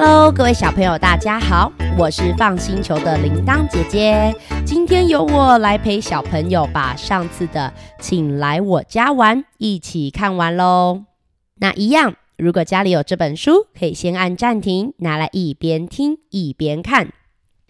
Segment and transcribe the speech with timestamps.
[0.00, 4.32] Hello，各位小朋友，大家好，我是放星球的铃铛姐姐。
[4.64, 11.02] 今天由我来陪小朋友把上次的《请来我家玩》一起看完喽。
[11.56, 17.08] 那一样，如果家里有这本书，可以先按暂停，拿来一边听一边看。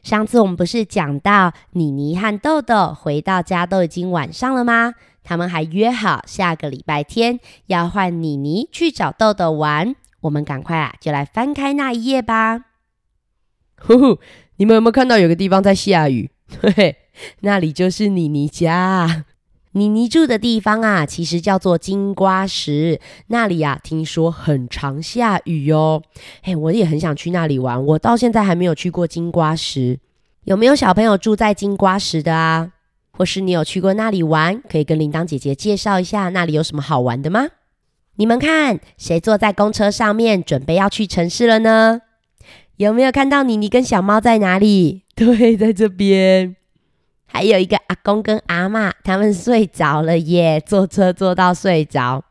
[0.02, 4.92] 上次我们不是讲到妮妮和豆豆回到家都已经晚上了吗？
[5.24, 9.96] 他们还约好下个礼拜天要换妮妮去找豆豆玩。
[10.20, 12.64] 我们赶快啊，就来翻开那一页吧。
[13.80, 14.18] 呼呼，
[14.56, 16.30] 你们有没有看到有个地方在下雨？
[16.60, 16.96] 嘿嘿，
[17.40, 19.24] 那里就是妮妮家。
[19.72, 23.00] 妮妮住的地方啊，其实叫做金瓜石。
[23.28, 26.02] 那里啊，听说很常下雨哦。
[26.42, 30.00] 嘿，我也很想去那里玩，我到现在还没有去过金瓜石。
[30.44, 32.72] 有没有小朋友住在金瓜石的啊？
[33.12, 34.60] 或是你有去过那里玩？
[34.68, 37.46] 可以跟铃铛姐姐介绍一下那里有什么好玩的吗？
[38.18, 42.02] 你们看，谁坐在公车上面，准备要去城市了呢？
[42.76, 45.04] 有没有看到妮妮跟小猫在哪里？
[45.14, 46.56] 对，在这边。
[47.26, 52.24] 还有一个阿公跟阿妈，他们睡着了耶，坐车坐到睡着。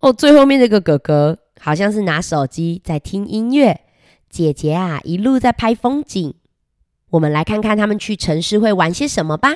[0.00, 3.82] 哦，最后面那个哥哥好像是拿手机在听音乐，
[4.28, 6.34] 姐姐啊一路在拍风景。
[7.10, 9.54] 我们来看看他们去城市会玩些什么吧。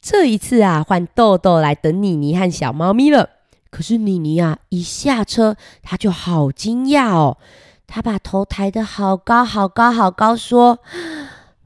[0.00, 3.28] 这一次啊，换豆豆来等妮妮和小猫咪了。
[3.72, 7.38] 可是妮妮啊，一下车，她就好惊讶哦。
[7.86, 10.78] 她把头抬得好高好高好高，说：“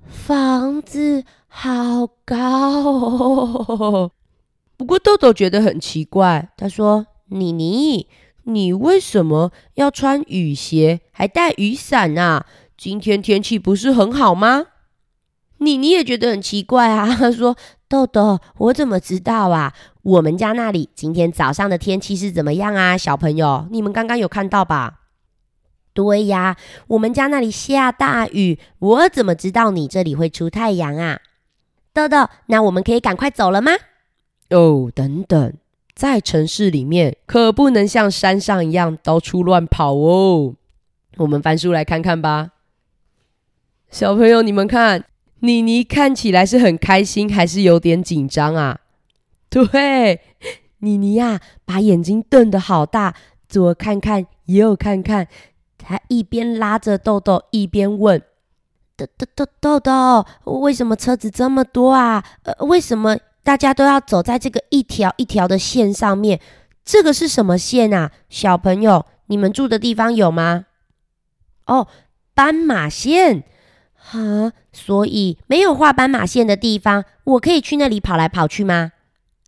[0.09, 4.13] 房子好高。”
[4.79, 8.07] 不过豆豆觉得很奇怪，他说：“妮妮，
[8.45, 12.47] 你为什么要穿雨鞋，还带雨伞啊？
[12.77, 14.67] 今天天气不是很好吗？”
[15.59, 17.57] 妮妮也觉得很奇怪啊，她说
[17.89, 19.73] ：“豆豆，我怎么知道啊？
[20.03, 22.99] 我们家那里今天早上的天气是怎么样啊？
[22.99, 25.03] 小朋友，你们刚刚有看到吧
[25.95, 26.57] ？”“对呀，
[26.89, 31.21] 我们家那里下大雨，我怎么知道你这里会出太阳啊
[31.95, 33.71] ？”“豆豆，那我们可以赶快走了吗
[34.51, 35.55] ？”“哦，等等，
[35.95, 40.55] 在城市里面可不能像山上一样到处乱跑哦。
[41.19, 42.51] 我们翻书来看看吧。”
[43.89, 45.05] 小朋友，你们看。
[45.41, 48.81] 妮妮看起来是很开心，还是有点紧张啊？
[49.51, 50.21] 对，
[50.79, 53.15] 妮妮呀，把眼睛瞪得好大，
[53.49, 55.29] 左看看，右看看。
[55.77, 58.21] 她一边拉着豆豆，一边问
[58.97, 60.27] ：“豆豆豆豆豆，
[60.61, 62.25] 为什么车子这么多啊？
[62.43, 66.41] 呃，为什么大家都要走在这个一条一条的线上面？
[66.85, 68.11] 这个是什么线啊？
[68.29, 70.65] 小朋友，你们住的地方有吗？
[71.67, 71.87] 哦，
[72.35, 73.45] 斑马线。”
[74.11, 78.93] 啊，所以没有画斑马线的地方，我可以去那里跑来跑去吗？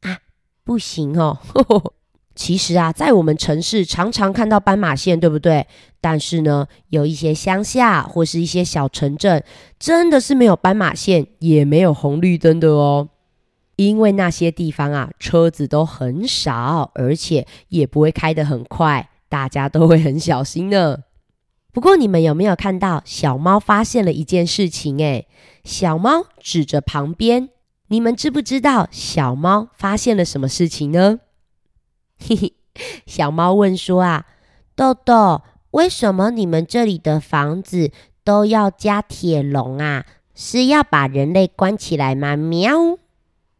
[0.02, 0.18] 啊，
[0.64, 1.38] 不行哦。
[2.34, 5.66] 其实啊，在我们城市常常看到斑马线，对不对？
[6.00, 9.42] 但是呢，有一些乡下或是一些小城镇，
[9.78, 13.08] 真的是没有斑马线，也没有红绿灯的哦。
[13.74, 20.98] 因为那些地方啊，车子都很少，而且也不会开得很快，大家都会很小心呢。
[21.72, 24.98] 不过，你们有没有看到小猫发现了一件事情？
[24.98, 25.28] 诶，
[25.64, 27.50] 小猫指着旁边，
[27.88, 31.20] 你们知不知道小猫发现了什么事情呢？
[32.18, 32.54] 嘿嘿，
[33.06, 34.26] 小猫问说：“啊，
[34.74, 35.42] 豆豆，
[35.72, 37.92] 为什么你们这里的房子
[38.24, 40.04] 都要加铁笼啊？
[40.34, 42.98] 是要把人类关起来吗？”喵，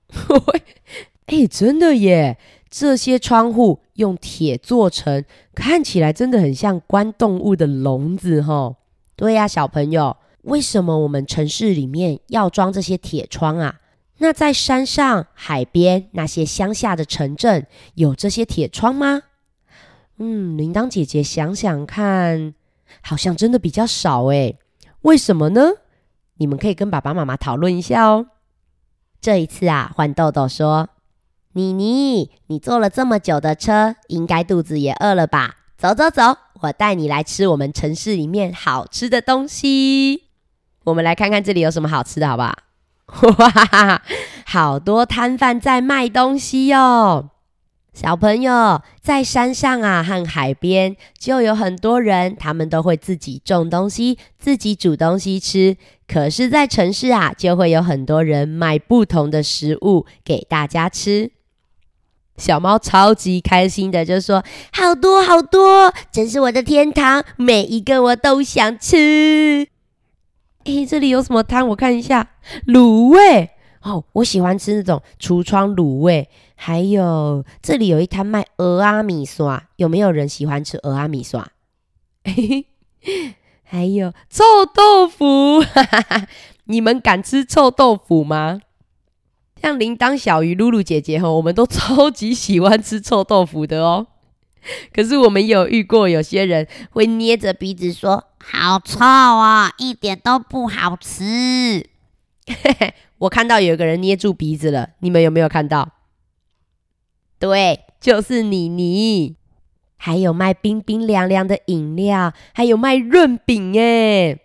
[1.26, 2.38] 哎，真的耶。
[2.70, 5.24] 这些窗户用铁做成，
[5.54, 8.76] 看起来真的很像关动物的笼子哈。
[9.16, 13.80] 对呀，小朋友，为什么我们城市里面要装这些铁窗啊？
[14.18, 19.22] 那在山上、海边那些乡下的城镇有这些铁窗吗？
[20.18, 22.54] 嗯，铃铛姐姐想想看，
[23.00, 24.58] 好像真的比较少诶。
[25.02, 25.70] 为什么呢？
[26.34, 28.26] 你们可以跟爸爸妈妈讨论一下哦。
[29.20, 30.88] 这一次啊，换豆豆说。
[31.52, 35.56] 妮妮，你坐了这么久的车，应该肚子也饿了吧？
[35.76, 40.24] 走走走，我带你来吃我们城市里面好吃的东西。
[40.84, 42.54] 我们来看看这里有什么好吃的，好不好？
[43.38, 44.02] 哇，
[44.46, 47.30] 好多摊贩在卖东西哟！
[47.94, 55.76] 小朋友，在山上啊和海边就有很多人，他们都会自己种东西，自己煮东西吃。
[56.06, 61.32] 可是，在城市啊，就会有很多人卖不同的食物给大家吃。
[62.38, 64.42] 小猫超级开心的，就说
[64.72, 69.68] ：“好多好多，真是我的天堂，每一个我都想吃。”
[70.64, 71.68] 诶，这里有什么汤？
[71.68, 72.30] 我看一下，
[72.66, 73.50] 卤味
[73.82, 76.28] 哦，我喜欢吃那种橱窗卤味。
[76.54, 81.48] 还有这里有一摊卖鹅阿米刷，有没有人喜欢吃鹅阿米刷？
[83.62, 84.44] 还有臭
[84.74, 85.62] 豆腐，
[86.64, 88.60] 你们敢吃臭豆腐吗？
[89.60, 94.06] 像铃铛小鱼、露露姐姐吼，我们都超级喜欢吃臭豆腐的哦。
[94.92, 101.86] 可是我们有遇过有些人会捏着鼻子说：“好臭啊，一点都不好吃。
[103.18, 105.90] ”我看到有个人捏住鼻子了，你们有没有看到？
[107.38, 109.36] 对，就是妮妮。
[109.96, 114.38] 还有卖冰冰凉凉的饮料，还有卖润饼耶。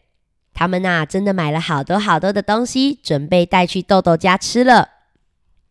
[0.53, 4.89] 他们呐，真的买了好多好多的东西，准备带去豆豆家吃了。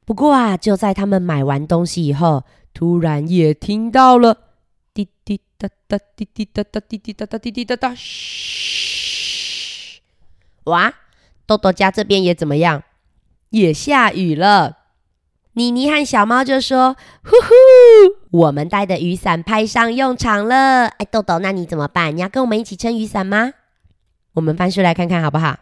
[0.05, 2.45] 不过啊，就在他们买完东西以后，
[2.75, 4.37] 突然也听到了
[4.93, 10.01] 滴滴答答、滴滴答答、滴滴答答、滴滴答答，嘘！
[10.65, 10.93] 哇，
[11.47, 12.83] 豆豆家这边也怎么样？
[13.51, 14.79] 也下雨了。
[15.55, 22.17] 妮妮和小猫就说：“呼呼，我们带的雨伞派上用场了。”哎，豆豆，那你怎么办？
[22.17, 23.53] 你要跟我们一起撑雨伞吗？
[24.33, 25.59] 我们翻书来看看好不好？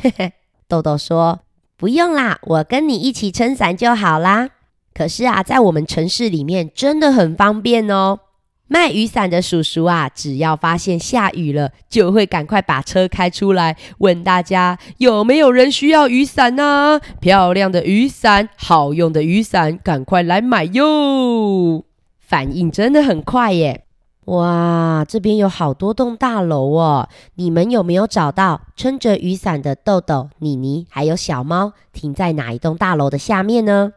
[0.00, 0.32] 嘿嘿，
[0.66, 1.40] 豆豆说
[1.76, 4.50] ：“不用啦，我跟你一起撑伞就好啦。”
[4.94, 8.20] 可是啊，在我们城市里面真的很方便哦。
[8.68, 17.00] 卖雨伞的叔叔啊，只要发现下雨了，就会赶快把车开出来，问大家有没有人需要雨伞呢？
[17.20, 21.84] 漂亮的雨伞，好用的雨伞，赶快来买哟！
[22.18, 23.85] 反应真的很快耶！
[24.26, 33.92] 哇，这边有好多栋大楼哦，你们有没有找到撑着雨伞的豆豆、妮妮还有小猫停在哪一栋大楼的下面呢？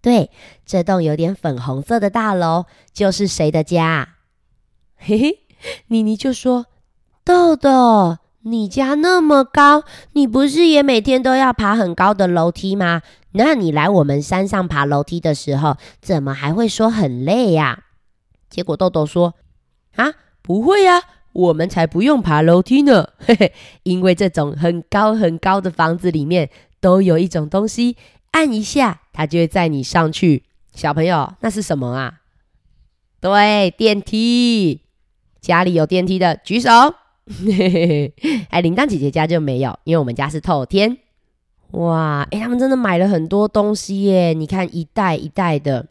[0.00, 0.30] 对，
[0.64, 4.10] 这栋有点粉红色的大楼就是谁的家？
[4.96, 5.38] 嘿嘿，
[5.88, 6.66] 妮妮就说
[7.24, 9.82] ：“豆豆，你家那么高，
[10.12, 13.02] 你不是也每天都要爬很高的楼梯吗？
[13.32, 17.82] 那你来我们山上爬楼梯的时候，怎么还会说很累呀？”
[18.50, 19.34] 结果豆豆说
[19.96, 20.12] ：“啊，
[20.42, 21.00] 不会呀，
[21.32, 23.52] 我们才不用爬楼梯呢， 嘿嘿，
[23.84, 26.50] 因为这种很高很高的房子里面
[26.80, 27.96] 都有一种东西。”
[28.32, 30.44] 按一下，它就会载你上去。
[30.72, 32.20] 小朋友，那是什么啊？
[33.20, 34.82] 对，电梯。
[35.40, 36.70] 家里有电梯的举手。
[38.50, 40.98] 哎，铃铛姐姐家就没有，因为我们家是透天。
[41.72, 44.32] 哇，哎，他们真的买了很多东西耶！
[44.32, 45.88] 你看，一袋一袋的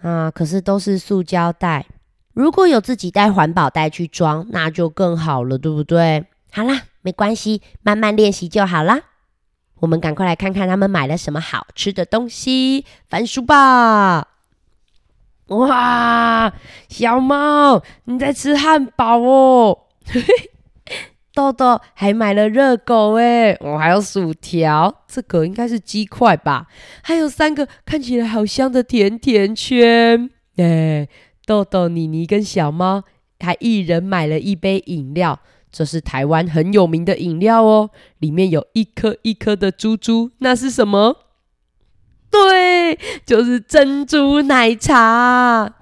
[0.00, 1.84] 啊，可是都是塑胶袋。
[2.34, 6.26] 如果有自己带环保袋去装，那就更好了，对不对？
[6.52, 9.00] 好啦，没关系，慢慢练习就好啦。
[9.80, 14.28] 我们赶快来看看他们买了什么好吃的东西，翻书吧！
[15.48, 16.52] 哇，
[16.88, 19.78] 小猫，你在吃汉堡哦！
[21.34, 26.66] 豆豆还买了热狗哎，我还有薯条，这个应该是鸡块吧？
[27.02, 31.08] 还有三个看起来好香的甜甜圈哎！
[31.46, 33.04] 豆豆、妮妮跟小猫
[33.40, 35.40] 还一人买了一杯饮料。
[35.70, 41.16] 这是台湾很有名的饮料哦，里面有一颗一颗的珠珠，那是什么？
[42.30, 42.96] 对，
[43.26, 45.74] 就是珍珠奶茶。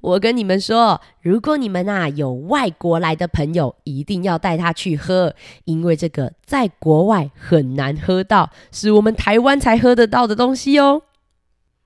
[0.00, 11.02] 我跟你们说，如果你们啊有外国来的朋友，一定要带他去喝，因为这个在国外很难喝到，是我们台湾才喝得到的东西哦。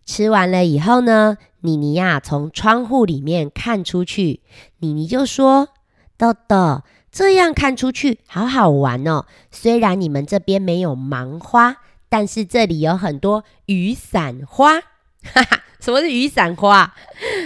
[0.05, 4.41] 吃完了以后呢，妮妮呀从窗户里面看出去，
[4.79, 5.69] 妮妮就说
[6.17, 9.25] ：“豆豆。”这样看出去好好玩哦！
[9.51, 11.77] 虽然你们这边没有芒花，
[12.11, 14.79] 但是这里有很多雨伞花。
[15.23, 16.95] 哈哈，什么是雨伞花？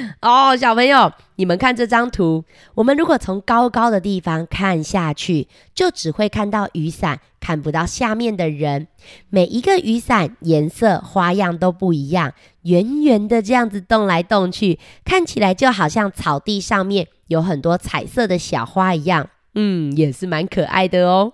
[0.23, 2.45] 哦，小朋友，你们看这张图。
[2.75, 8.89] 我们如果从高高的地方看下去，就只会看到雨伞，看不到下面的人。
[9.29, 19.29] 每一个雨伞颜色花样都不一样，圆圆的这样子动来动去，看起来就好像草地上面有很多彩色的小花一样。
[19.55, 21.33] 嗯，也是蛮可爱的哦。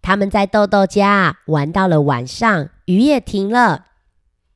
[0.00, 3.86] 他们在豆豆家玩到了晚上，雨也停了。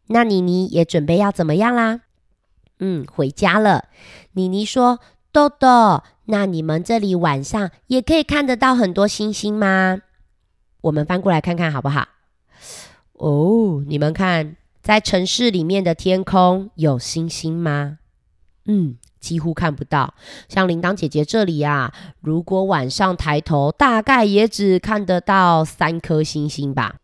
[0.06, 2.00] 那妮妮也准备要怎么样啦？
[2.80, 3.84] 嗯，回家了。
[4.32, 4.98] 妮妮说
[5.30, 10.02] ：“豆豆，那你们这里晚上也可以看得到很多星星吗？”
[10.82, 12.08] 我们翻过来看看好不好？
[13.12, 17.98] 哦，你们看，在城市里面的天空有星星吗？
[18.64, 18.96] 嗯。
[19.20, 20.14] 几乎看不到，
[20.48, 26.96] 像铃铛姐姐这里啊，如果晚上抬头，大概也只看得到三颗星星吧。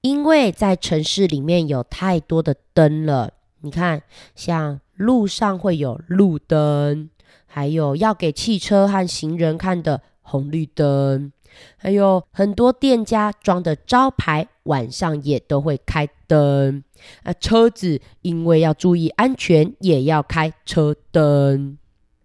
[0.00, 3.32] 因为在城市里面有太多的灯了，
[3.64, 4.02] 你看，
[4.34, 7.08] 像路上会有路灯，
[7.46, 11.32] 还有要给汽车和行人看的红绿灯。
[11.78, 16.84] 还有很多店家装的招牌，晚上也都会开灯。
[17.22, 21.78] 啊，车子因为要注意安全，也要开车灯。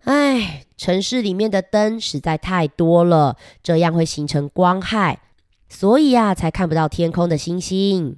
[0.04, 5.22] 哎，城市里面的灯实在太多了，这样会形成光害，
[5.70, 8.18] 所以啊，才看不到天空的星星。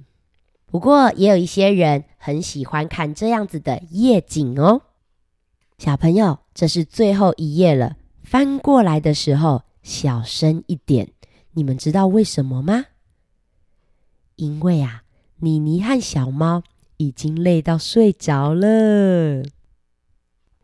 [0.66, 4.82] 不过，也有一些人很喜欢看这样子的夜景哦。
[5.76, 11.08] 小朋友，这是最后一页了，翻过来的时候小声一点。
[11.54, 12.84] 你们知道为什么吗？
[14.36, 15.02] 因为啊，
[15.40, 16.62] 妮妮和小猫
[16.98, 19.42] 已经累到睡着了。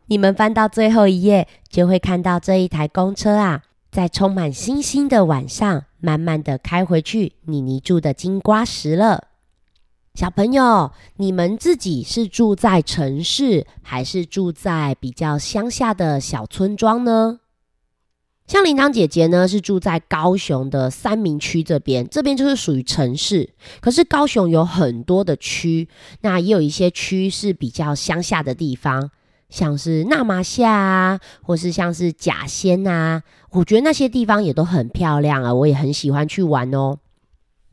[0.05, 9.25] 你们翻到最后一页，就会看到这一台公车啊，在充满星星的晚上，慢慢的开回去妮妮住的金瓜石了。
[10.19, 17.39] 小朋友，你们自己是住在城市，还是住在比较乡下的小村庄呢？
[18.45, 23.51] 像铃铛姐姐呢，是住在高雄的三明区这边，这边就是属于城市。
[23.79, 25.87] 可是高雄有很多的区，
[26.19, 29.11] 那也有一些区是比较乡下的地方。
[29.49, 36.97] 像是纳麻夏啊，或是像是甲仙啊，我觉得那些地方也都很漂亮啊，我也很喜欢去玩哦。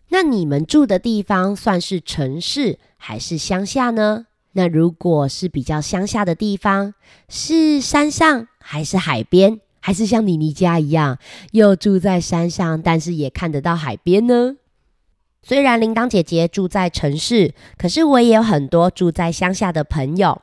[0.08, 4.26] 那你们住的地方算是城市还是乡下呢？
[4.52, 6.94] 那如果是比较乡下的地方，
[7.28, 11.18] 是山上还是海边，还是像妮妮家一样，
[11.52, 14.56] 又住在山上，但是也看得到海边呢？
[15.42, 20.40] 虽然铃铛姐姐住在城市，可是我也有很多住在乡下的朋友。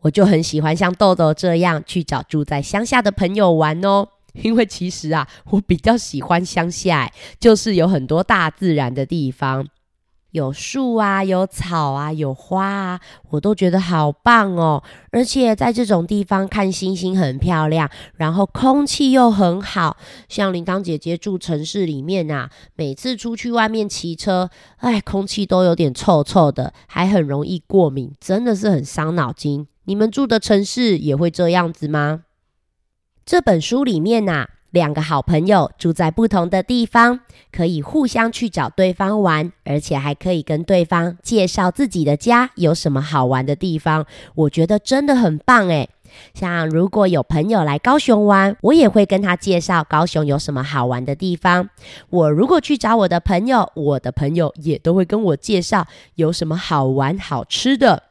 [0.00, 9.66] 我就很喜欢像豆豆这样去找住在乡下的朋友玩哦，因为其实啊，我比较喜欢乡下，就是有很多大自然的地方。
[10.30, 14.82] 有树啊，有草啊，有花啊，我都觉得好棒哦！
[15.10, 19.98] 而且在这种地方看星星很漂亮，然后空气又很好。
[20.30, 24.48] 像铃铛姐姐住城市里面啊，每次出去外面骑车，
[24.78, 29.68] 哎，空气都有点臭臭的，还很容易过敏，真的是很伤脑筋。
[29.84, 32.22] 你们住的城市也会这样子吗？
[33.24, 34.48] 这本书里面呐。
[34.72, 37.20] 两个好朋友住在不同的地方，
[37.52, 44.06] 可以互相去找对方玩，而且还可以跟对方介绍自己的家有什么好玩的地方。
[44.34, 45.90] 我觉得真的很棒诶。
[46.32, 51.68] 像如果有朋友来高雄玩，我也会跟他介绍高雄有什么好玩的地方。
[52.08, 58.04] 我如果去找我的朋友，我的朋友也都会跟我介绍有什么好玩好吃的。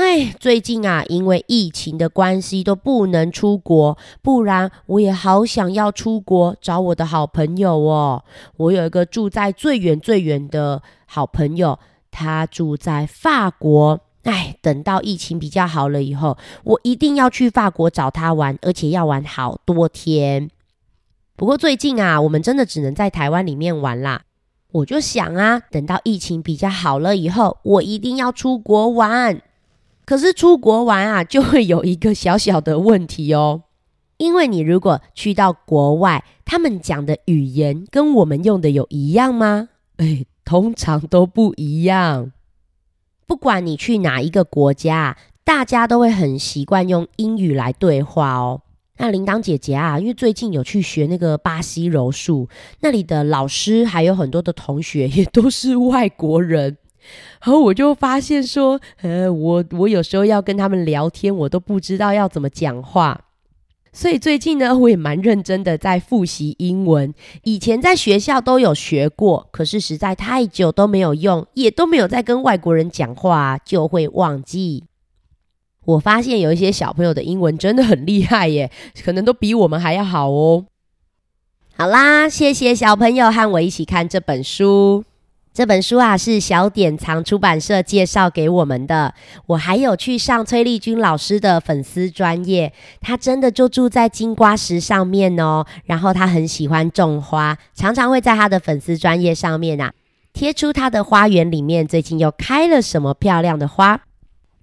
[0.00, 8.24] 哎，最近啊，因为疫情的关系都不能出国，不然我也好想要出国找我的好朋友哦。
[8.56, 11.78] 我有一个住在最远最远的好朋友，
[12.10, 14.00] 他住在法国。
[14.22, 20.48] 哎，等到疫情比较好了以后，我一定要去法国找他玩，而且要玩好多天。
[21.36, 24.22] 不过最近啊，我们真的只能在台湾里面玩啦。
[24.72, 29.42] 我就想啊，等到疫情比较好了以后，我一定要出国玩。
[30.10, 33.62] 可是出国玩啊，就会有一个小小的问题哦，
[34.16, 39.68] 因为你如果去到国外，他们讲的语言跟我们用的有一样吗？
[39.98, 42.32] 哎，通常都不一样。
[43.24, 48.62] 不管你去哪一个国家，大家都会很习惯用英语来对话哦。
[48.96, 52.48] 那铃铛姐姐啊，因为最近有去学那个巴西柔术，
[52.80, 56.78] 那里的老师还有很多的同学也都是外国人。
[57.42, 63.24] 然后我就发现说，呃，我我有时候要跟他们聊天，我都不知道要怎么讲话。
[63.92, 67.12] 所以最近呢，我也蛮认真的在复习英文。
[67.42, 74.84] 以前在学校都有学过，可是实在太久都没有用，也都没有在跟外国人讲话，就会忘记。
[75.86, 78.70] 我发现有一些小朋友的英文真的很厉害耶，
[79.02, 80.66] 可能都比我们还要好哦。
[81.76, 85.04] 好啦，谢谢小朋友和我一起看这本书。
[85.60, 89.12] 这本书啊是小典藏出版社介绍给我们的。
[89.44, 95.66] 我还有去上崔丽君老师的粉丝专业，他真的就住在金瓜石上面哦。
[95.84, 99.92] 然后他很喜欢种花，常常会在他的粉丝专业上面啊
[100.32, 104.00] 贴出他的花园里面最近又开了什么漂亮的花，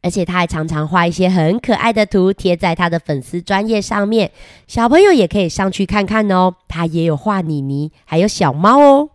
[0.01, 4.31] 而且他还常常画一些很可爱的图贴在他的粉丝专业上面，
[4.65, 6.55] 小朋友也可以上去看看哦。
[6.67, 9.09] 他也有画妮妮，还有小猫哦。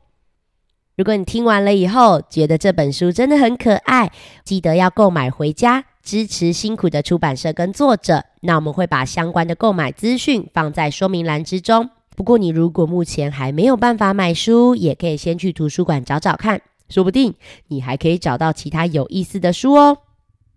[0.94, 4.12] 如果你听完了以后觉得这本书真的很可爱，
[4.44, 8.24] 记得要购买回家，支持辛苦的出版社跟作者。
[8.42, 11.88] 那我们会把相关的购买资讯放在说明栏之中。
[12.14, 17.32] 不过你如果目前还没有办法买书，也可以先去图书馆找找看，说不定
[17.68, 19.96] 你还可以找到其他有意思的书哦。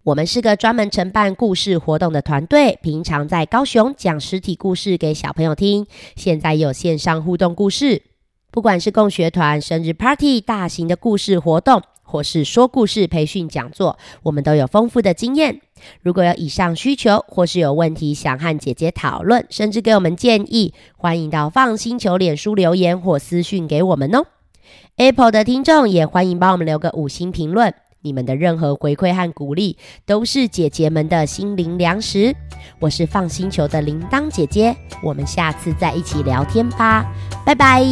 [0.03, 5.87] 我们是个专门承办故事活动的团队，平常在高雄讲实体故事给小朋友听，
[6.17, 8.03] 现在有线上互动故事。
[8.55, 15.59] 不管是共学团、生日 party、大型的故事活动，或是说故事培训讲座，我们都有丰富的经验。
[16.01, 24.25] 如果有以上需求，或是有问题想和姐姐讨论，甚至给我们建议，欢迎到放心球脸书留言或私讯给我们哦。
[24.95, 27.73] Apple 的听众也欢迎帮我们留个五星评论，
[28.05, 32.35] 你们的任何回馈和鼓励都是姐姐们的心灵粮食。
[32.79, 37.03] 我是放星球的铃铛姐姐，我们下次再一起聊天吧，
[37.43, 37.83] 拜拜。